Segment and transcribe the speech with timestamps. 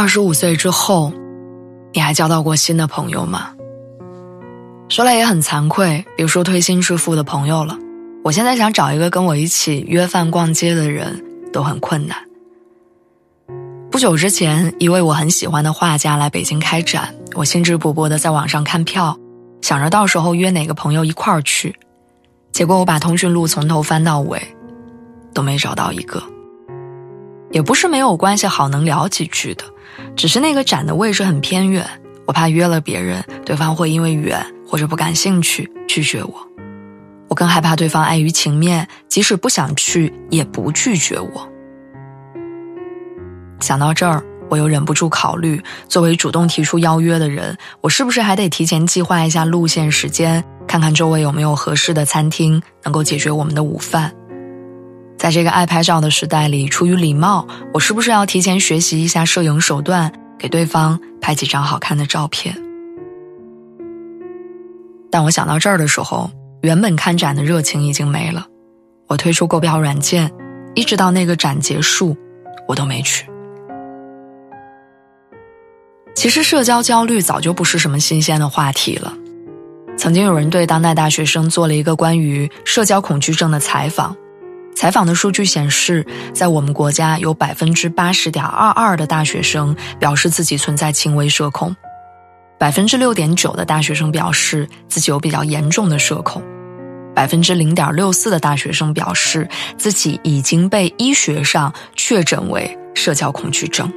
[0.00, 1.12] 二十五岁之后，
[1.92, 3.50] 你还交到过新的朋友吗？
[4.88, 7.76] 说来也很惭愧，别说推心置腹的朋友了，
[8.24, 12.16] 我现在想找一个跟我一起约饭逛街的人都很困难。
[13.90, 19.14] 不久之前，一位我很喜欢的画家来北京开展，我兴致勃勃的在网上看票，
[19.60, 21.78] 想着到时候约哪个朋友一块儿去，
[22.52, 24.40] 结果我把通讯录从头翻到尾，
[25.34, 26.22] 都没找到一个。
[27.50, 29.64] 也不是没有关系好能聊几句的，
[30.16, 31.84] 只是那个展的位置很偏远，
[32.26, 36.34] 我怕约了别人，对方会因为远或者不感兴趣拒绝我。
[37.28, 41.48] 我更害怕对方碍于情面，即使不想去也不拒绝我。
[43.60, 54.12] 想到这儿，我又忍不住考虑，作为主动提出邀约的人，我是不是还得提前计划一下路线、时间，看看周围有没有合适的餐厅能够解决我们的午饭。
[55.20, 62.56] 在这个爱拍照的时代里，出于礼貌，我是不是要提前学习一下摄影手段，给对方拍几张好看的照片？
[65.10, 66.30] 但我想到这儿的时候，
[66.62, 68.46] 原本看展的热情已经没了。
[69.08, 70.32] 我退出购票软件，
[70.74, 72.16] 一直到那个展结束，
[72.66, 73.26] 我都没去。
[76.14, 79.12] 其实，社交焦虑早就不是什么新鲜的话题了。
[79.98, 84.16] 曾经有人对当代大学生做了一个关于社交恐惧症的采访。
[84.80, 91.76] 采访的数据显示，在我们国家有百分之八十点二二的大学生表示自己存在轻微社恐，
[92.58, 96.42] 百分之六点九的大学生表示自己有比较严重的社恐，
[97.14, 103.92] 百分之零点六四的大学生表示自己已经被医学上确诊为社交恐惧症。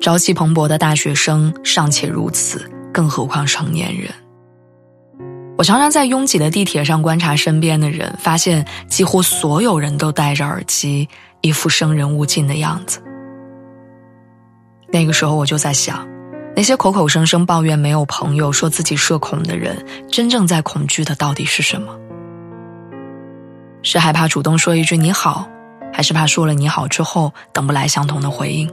[0.00, 4.10] 朝气蓬勃的大学生尚且如此，更何况成年人？
[5.64, 11.08] 常常在拥挤的地铁上观察身边的人，发现几乎所有人都戴着耳机，
[11.40, 13.00] 一副生人勿近的样子。
[14.88, 16.06] 那个时候我就在想，
[16.54, 21.96] 那些口口声声抱怨没有朋友、说自己社恐的人，真正在恐惧的到底是什么？
[23.82, 25.48] 是害怕主动说一句你好，
[25.92, 28.70] 还是怕说了你好之后等不来相同的回应？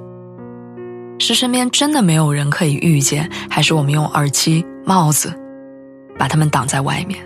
[1.20, 5.38] 是身边真的没有人可以遇见，还是我们用耳机、帽子？
[6.18, 7.20] 把他们挡在外面。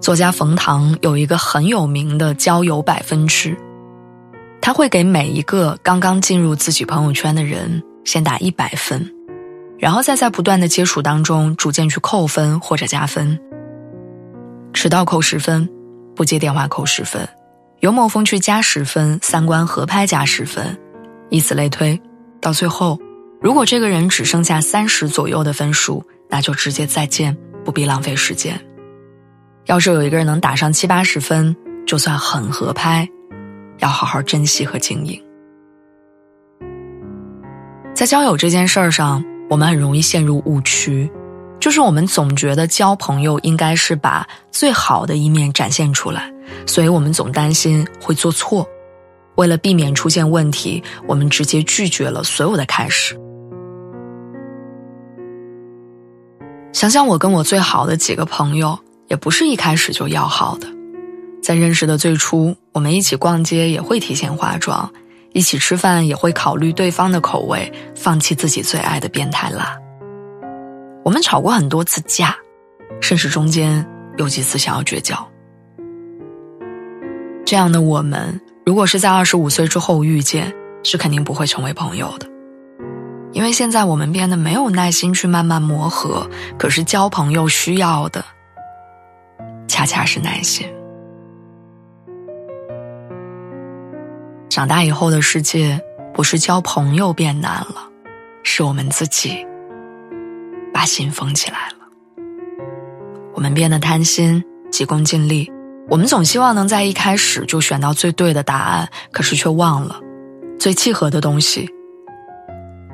[0.00, 3.56] 作家冯唐有一个很有名的交友百分制，
[4.60, 9.10] 他会给每一个刚刚进入自己朋友圈的人先打一百分，
[9.78, 13.40] 然后再在不断的接触当中逐渐去扣分或者加分。
[14.74, 15.66] 迟到扣十分，
[16.14, 17.26] 不接电话扣十分，
[17.80, 20.78] 幽默风趣加十分，三观合拍加十分，
[21.30, 21.98] 以此类推，
[22.42, 22.98] 到最后。
[23.44, 28.58] 如果这个人只剩下三十左右的分数，那就直接再见，不必浪费时间。
[29.66, 31.54] 要是有一个人能打上七八十分，
[31.86, 33.06] 就算很合拍，
[33.80, 35.22] 要好好珍惜和经营。
[37.94, 41.06] 在交友这件事儿上，我们很容易陷入误区，
[41.60, 46.32] 就是我们总觉得交朋友应该是把最好的一面展现出来，
[46.66, 48.66] 所以我们总担心会做错。
[49.34, 53.20] 为了避免出现问题，我们直接拒绝了所有的开始。
[56.74, 58.76] 想想我跟我最好的几个朋友，
[59.06, 60.66] 也不是一开始就要好的。
[61.40, 64.92] 在认识的最初，我们一起逛街也会提前化妆，
[65.32, 69.78] 一起吃饭也会考虑对方的口味，放弃自己最爱的变态辣。
[71.04, 72.36] 我们吵过很多次架，
[73.00, 73.86] 甚至中间
[74.18, 75.16] 有几次想要绝交。
[77.46, 80.52] 这样的我们，如果是在二十五岁之后遇见，
[80.82, 82.33] 是肯定不会成为朋友的。
[83.34, 88.24] 因为现在我们变得没有耐心去慢慢磨合，可是交朋友需要的，
[89.66, 90.66] 恰恰是耐心。
[94.48, 95.82] 长大以后的世界，
[96.14, 97.90] 不是交朋友变难了，
[98.44, 99.44] 是我们自己
[100.72, 101.74] 把心封起来了。
[103.34, 105.50] 我们变得贪心、急功近利，
[105.88, 110.00] 我们总希望能在一开始就选到最对的答案，可是却忘了，
[110.56, 111.68] 最契合的东西。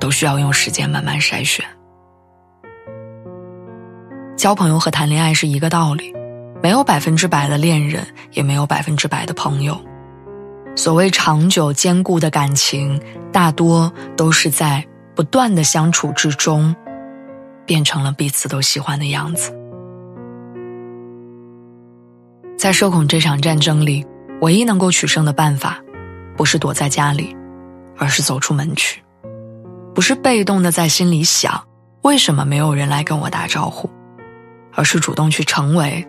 [0.01, 1.65] 都需要用时间慢慢筛选。
[4.37, 6.13] 交朋友和谈恋爱是一个道理，
[6.63, 9.79] 没有百分之百的恋人，也没有百分之百的朋友。
[10.75, 12.99] 所谓长久坚固的感情，
[13.31, 14.83] 大多都是在
[15.15, 16.75] 不断的相处之中，
[17.67, 19.55] 变成了彼此都喜欢的样子。
[22.57, 24.07] 在社恐这场战争里，
[24.41, 25.79] 唯一能够取胜的办法，
[26.37, 27.37] 不是躲在家里，
[27.99, 29.03] 而是走出门去。
[30.01, 31.63] 不是被动的在心里想
[32.01, 33.91] 为什么没有人来跟我打招呼，
[34.73, 36.09] 而是主动去成为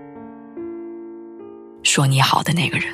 [1.84, 2.88] 说你好的那个人。